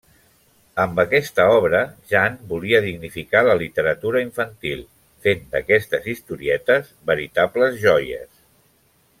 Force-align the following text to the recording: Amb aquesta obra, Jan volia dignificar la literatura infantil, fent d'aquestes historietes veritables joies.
Amb 0.83 1.01
aquesta 1.01 1.43
obra, 1.57 1.81
Jan 2.13 2.39
volia 2.53 2.79
dignificar 2.85 3.43
la 3.49 3.57
literatura 3.61 4.25
infantil, 4.29 4.83
fent 5.27 5.47
d'aquestes 5.55 6.11
historietes 6.15 6.93
veritables 7.13 7.79
joies. 7.87 8.29